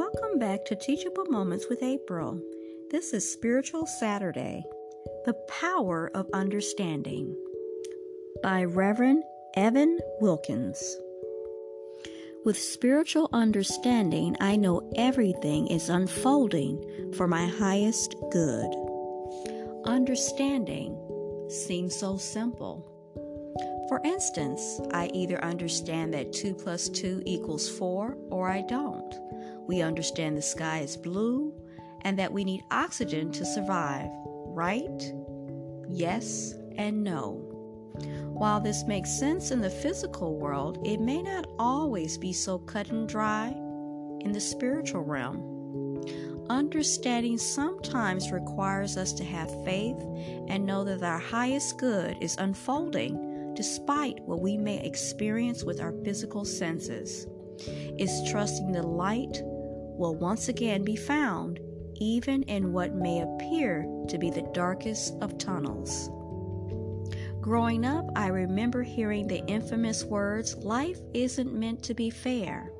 [0.00, 2.40] Welcome back to Teachable Moments with April.
[2.90, 4.64] This is Spiritual Saturday
[5.26, 7.36] The Power of Understanding
[8.42, 9.22] by Reverend
[9.56, 10.96] Evan Wilkins.
[12.46, 18.74] With spiritual understanding, I know everything is unfolding for my highest good.
[19.84, 20.96] Understanding
[21.50, 22.86] seems so simple.
[23.90, 29.29] For instance, I either understand that 2 plus 2 equals 4 or I don't.
[29.70, 31.54] We understand the sky is blue
[32.00, 34.10] and that we need oxygen to survive,
[34.46, 35.14] right?
[35.88, 37.34] Yes and no.
[38.32, 42.90] While this makes sense in the physical world, it may not always be so cut
[42.90, 43.50] and dry
[44.22, 46.02] in the spiritual realm.
[46.50, 50.02] Understanding sometimes requires us to have faith
[50.48, 55.92] and know that our highest good is unfolding despite what we may experience with our
[56.04, 57.28] physical senses.
[57.98, 59.42] Is trusting the light
[60.00, 61.60] will once again be found
[61.96, 66.08] even in what may appear to be the darkest of tunnels.
[67.42, 72.72] Growing up, I remember hearing the infamous words, Life isn't meant to be fair.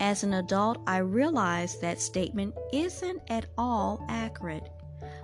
[0.00, 4.68] As an adult, I realized that statement isn't at all accurate.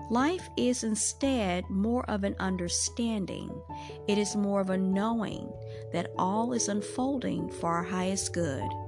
[0.08, 3.50] Life is instead more of an understanding.
[4.08, 5.52] It is more of a knowing
[5.92, 8.85] that all is unfolding for our highest good.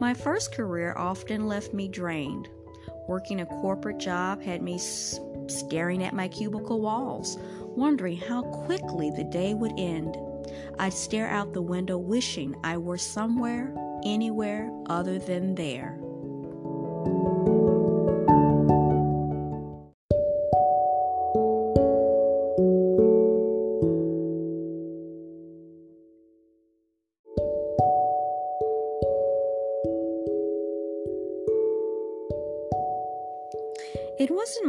[0.00, 2.48] My first career often left me drained.
[3.06, 7.36] Working a corporate job had me staring at my cubicle walls,
[7.76, 10.16] wondering how quickly the day would end.
[10.78, 15.99] I'd stare out the window wishing I were somewhere, anywhere other than there.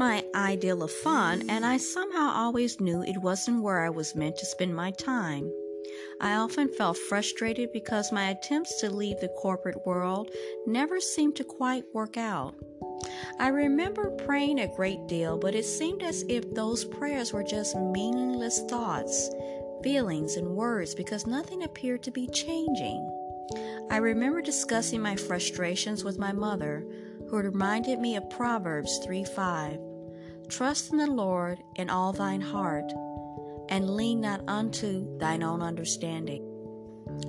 [0.01, 4.35] My ideal of fun, and I somehow always knew it wasn't where I was meant
[4.37, 5.53] to spend my time.
[6.19, 10.31] I often felt frustrated because my attempts to leave the corporate world
[10.65, 12.55] never seemed to quite work out.
[13.39, 17.77] I remember praying a great deal, but it seemed as if those prayers were just
[17.77, 19.29] meaningless thoughts,
[19.83, 23.07] feelings, and words because nothing appeared to be changing.
[23.91, 26.87] I remember discussing my frustrations with my mother,
[27.29, 29.90] who reminded me of Proverbs 3 5.
[30.51, 32.91] Trust in the Lord in all thine heart,
[33.69, 36.45] and lean not unto thine own understanding.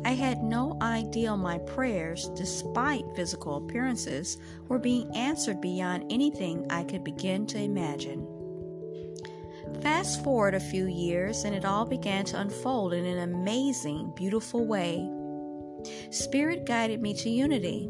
[0.05, 6.83] I had no idea my prayers, despite physical appearances, were being answered beyond anything I
[6.83, 8.27] could begin to imagine.
[9.83, 14.67] Fast forward a few years, and it all began to unfold in an amazing, beautiful
[14.67, 15.09] way.
[16.11, 17.89] Spirit guided me to unity.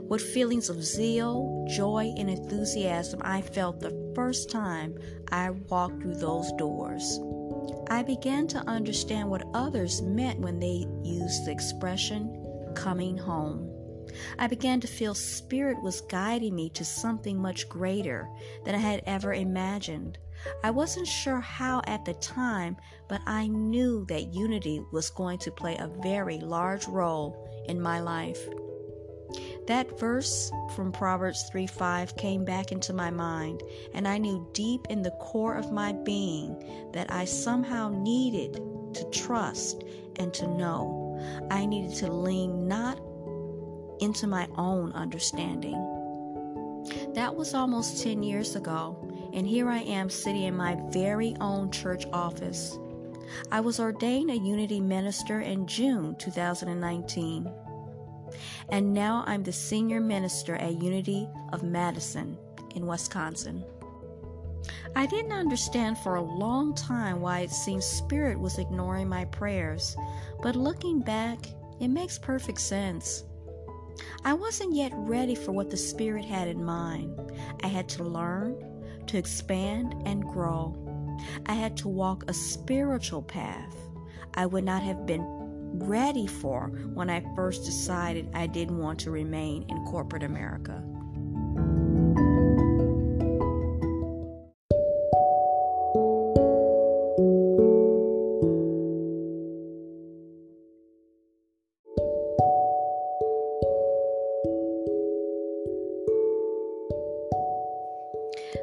[0.00, 4.98] What feelings of zeal, joy, and enthusiasm I felt the first time
[5.30, 7.20] I walked through those doors.
[7.90, 13.70] I began to understand what others meant when they used the expression coming home.
[14.38, 18.26] I began to feel Spirit was guiding me to something much greater
[18.64, 20.16] than I had ever imagined.
[20.64, 22.78] I wasn't sure how at the time,
[23.08, 28.00] but I knew that unity was going to play a very large role in my
[28.00, 28.48] life.
[29.66, 34.86] That verse from Proverbs 3 5 came back into my mind, and I knew deep
[34.90, 38.60] in the core of my being that I somehow needed
[38.94, 39.82] to trust
[40.16, 41.18] and to know.
[41.50, 43.00] I needed to lean not
[44.00, 45.74] into my own understanding.
[47.14, 48.96] That was almost 10 years ago,
[49.34, 52.78] and here I am sitting in my very own church office.
[53.50, 57.52] I was ordained a Unity minister in June 2019
[58.68, 62.36] and now I'm the senior minister at Unity of Madison
[62.74, 63.64] in Wisconsin.
[64.94, 69.96] I didn't understand for a long time why it seemed Spirit was ignoring my prayers,
[70.42, 71.38] but looking back,
[71.80, 73.24] it makes perfect sense.
[74.24, 77.18] I wasn't yet ready for what the Spirit had in mind.
[77.62, 78.56] I had to learn,
[79.06, 80.74] to expand, and grow.
[81.46, 83.76] I had to walk a spiritual path.
[84.34, 85.22] I would not have been
[85.80, 90.82] ready for when I first decided I didn't want to remain in corporate America.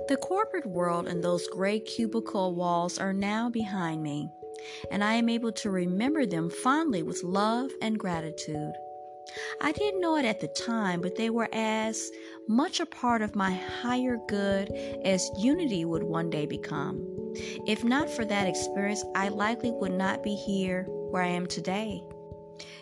[0.10, 4.30] The corporate world and those gray cubicle walls are now behind me
[4.92, 8.74] and I am able to remember them fondly with love and gratitude.
[9.62, 12.12] I didn't know it at the time, but they were as
[12.48, 14.69] much a part of my higher good
[15.04, 17.07] as unity would one day become.
[17.65, 22.04] If not for that experience, I likely would not be here where I am today.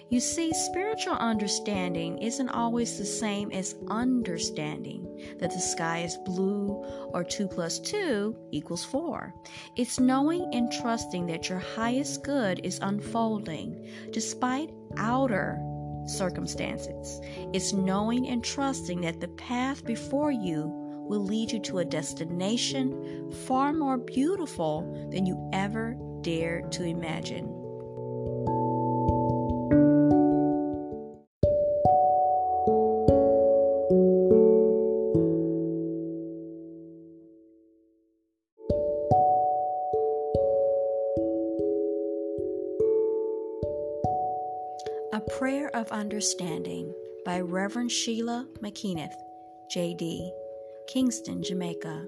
[0.09, 5.07] You see, spiritual understanding isn't always the same as understanding
[5.39, 6.83] that the sky is blue
[7.13, 9.33] or 2 plus 2 equals 4.
[9.75, 15.57] It's knowing and trusting that your highest good is unfolding despite outer
[16.05, 17.21] circumstances.
[17.53, 20.71] It's knowing and trusting that the path before you
[21.07, 27.50] will lead you to a destination far more beautiful than you ever dared to imagine.
[45.21, 46.91] A Prayer of Understanding
[47.25, 49.13] by Reverend Sheila McKenneth,
[49.69, 50.31] J.D.,
[50.87, 52.07] Kingston, Jamaica.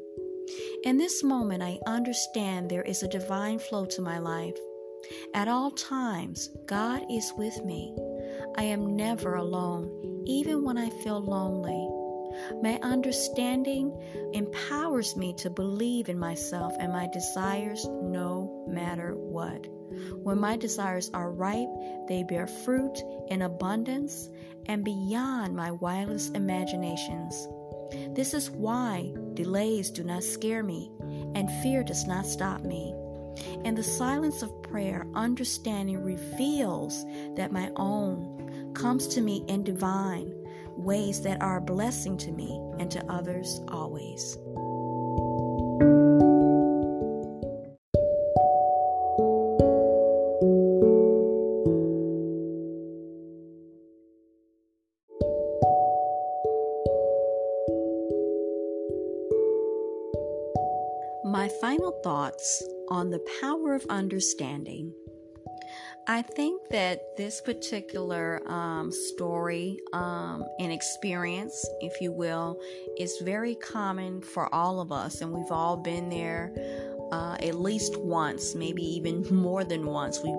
[0.84, 4.58] In this moment, I understand there is a divine flow to my life.
[5.36, 7.96] At all times, God is with me.
[8.58, 11.93] I am never alone, even when I feel lonely.
[12.62, 13.92] My understanding
[14.34, 19.68] empowers me to believe in myself and my desires no matter what.
[20.24, 21.70] When my desires are ripe,
[22.08, 22.98] they bear fruit
[23.28, 24.30] in abundance
[24.66, 27.48] and beyond my wildest imaginations.
[28.16, 30.92] This is why delays do not scare me
[31.36, 32.94] and fear does not stop me.
[33.64, 37.06] In the silence of prayer, understanding reveals
[37.36, 40.34] that my own comes to me in divine
[40.78, 44.38] ways that are a blessing to me and to others always.
[61.26, 64.94] My final thoughts on the power of understanding.
[66.08, 72.60] I think that this particular um, story um, and experience, if you will,
[72.98, 76.52] is very common for all of us, and we've all been there
[77.14, 80.20] uh, at least once, maybe even more than once.
[80.22, 80.32] We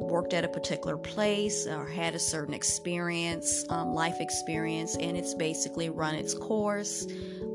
[0.00, 5.34] worked at a particular place or had a certain experience, um, life experience, and it's
[5.34, 7.06] basically run its course.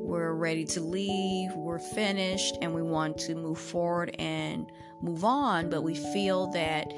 [0.09, 4.65] We're ready to leave, we're finished, and we want to move forward and
[5.03, 6.91] move on, but we feel that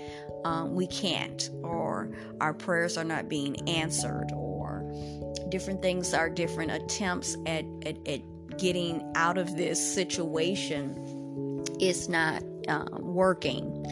[0.45, 2.09] um, we can't, or
[2.39, 4.89] our prayers are not being answered, or
[5.49, 8.21] different things are different attempts at, at, at
[8.57, 13.85] getting out of this situation is not uh, working.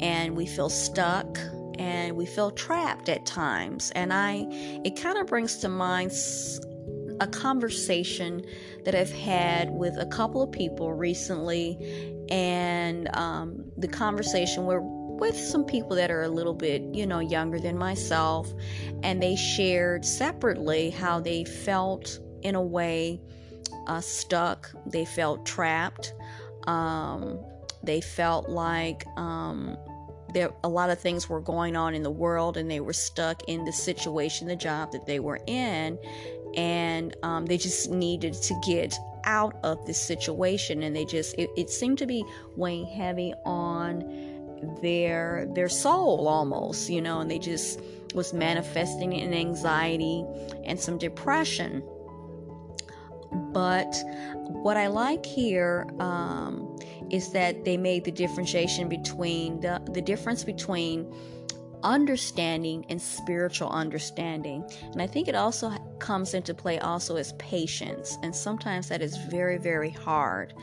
[0.00, 1.38] And we feel stuck
[1.78, 3.92] and we feel trapped at times.
[3.94, 4.46] And I,
[4.84, 6.12] it kind of brings to mind
[7.20, 8.44] a conversation
[8.84, 15.38] that I've had with a couple of people recently and um, the conversation were with
[15.38, 18.52] some people that are a little bit, you know, younger than myself,
[19.02, 23.20] and they shared separately how they felt in a way
[23.86, 26.14] uh, stuck, they felt trapped,
[26.66, 27.38] um,
[27.82, 29.76] they felt like um,
[30.32, 33.48] there a lot of things were going on in the world, and they were stuck
[33.48, 35.98] in the situation, the job that they were in,
[36.56, 41.48] and um, they just needed to get out of this situation and they just it,
[41.56, 42.24] it seemed to be
[42.56, 47.80] weighing heavy on their their soul almost you know and they just
[48.14, 50.24] was manifesting in anxiety
[50.64, 51.82] and some depression.
[53.52, 53.92] But
[54.46, 56.78] what i like here um,
[57.10, 61.12] is that they made the differentiation between the, the difference between
[61.84, 64.64] understanding and spiritual understanding.
[64.92, 68.18] And I think it also comes into play also as patience.
[68.22, 70.54] And sometimes that is very, very hard.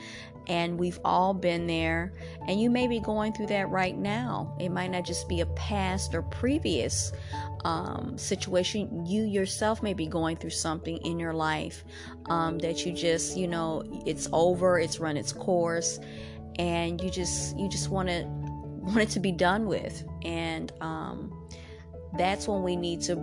[0.48, 2.14] And we've all been there.
[2.48, 4.56] And you may be going through that right now.
[4.60, 7.14] It might not just be a past or previous
[7.64, 9.06] um, situation.
[9.06, 11.86] You yourself may be going through something in your life
[12.26, 16.00] um, that you just, you know, it's over, it's run its course.
[16.58, 18.41] And you just you just want to
[18.82, 20.04] want it to be done with.
[20.24, 21.48] And um,
[22.18, 23.16] that's when we need to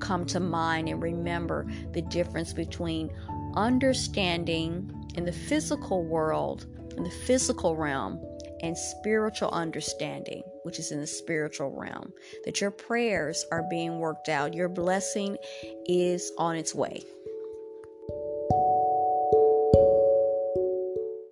[0.00, 3.12] come to mind and remember the difference between
[3.54, 8.20] understanding in the physical world, in the physical realm,
[8.60, 12.12] and spiritual understanding, which is in the spiritual realm.
[12.44, 15.36] That your prayers are being worked out, your blessing
[15.86, 17.02] is on its way.